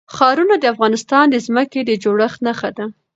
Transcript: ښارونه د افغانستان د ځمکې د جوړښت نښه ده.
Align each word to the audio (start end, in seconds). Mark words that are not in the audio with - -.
ښارونه 0.15 0.55
د 0.59 0.65
افغانستان 0.73 1.25
د 1.29 1.35
ځمکې 1.45 1.81
د 1.85 1.91
جوړښت 2.03 2.39
نښه 2.45 2.69
ده. 2.77 2.85